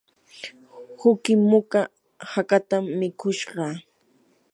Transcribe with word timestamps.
uqi 1.09 1.33
muka 1.49 1.81
hakatam 2.31 2.83
mikushqa. 2.99 3.65